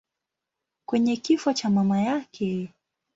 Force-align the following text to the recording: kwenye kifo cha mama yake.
kwenye 0.87 1.15
kifo 1.17 1.53
cha 1.53 1.69
mama 1.69 2.01
yake. 2.01 2.69